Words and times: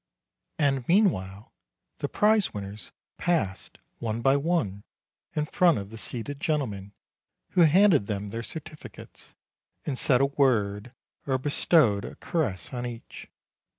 And 0.57 0.87
meanwhile, 0.87 1.53
the 1.99 2.09
prize 2.09 2.55
winners 2.55 2.91
passed 3.19 3.77
one 3.99 4.23
by 4.23 4.35
one 4.35 4.83
in 5.35 5.45
front 5.45 5.77
of 5.77 5.91
the 5.91 5.97
seated 5.99 6.39
gentlemen, 6.39 6.93
who 7.49 7.61
handed 7.61 8.07
them 8.07 8.29
their 8.29 8.41
certificates, 8.41 9.35
and 9.85 9.95
said 9.99 10.19
a 10.19 10.25
word 10.25 10.91
or 11.27 11.37
bestowed 11.37 12.03
a 12.03 12.15
caress 12.15 12.73
on 12.73 12.83
each. 12.87 13.27